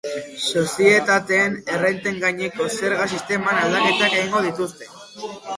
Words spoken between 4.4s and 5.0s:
dituzte.